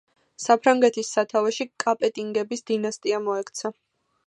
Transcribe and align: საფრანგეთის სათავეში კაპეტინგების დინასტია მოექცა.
საფრანგეთის 0.45 1.11
სათავეში 1.17 1.67
კაპეტინგების 1.85 2.67
დინასტია 2.73 3.23
მოექცა. 3.29 3.75